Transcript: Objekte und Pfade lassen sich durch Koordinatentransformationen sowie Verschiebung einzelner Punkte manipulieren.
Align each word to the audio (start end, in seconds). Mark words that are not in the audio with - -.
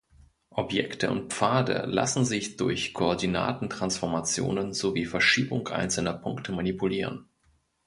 Objekte 0.49 1.11
und 1.11 1.31
Pfade 1.31 1.85
lassen 1.87 2.25
sich 2.25 2.57
durch 2.57 2.95
Koordinatentransformationen 2.95 4.73
sowie 4.73 5.05
Verschiebung 5.05 5.67
einzelner 5.67 6.13
Punkte 6.13 6.51
manipulieren. 6.53 7.29